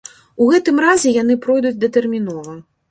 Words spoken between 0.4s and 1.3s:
У гэтым разе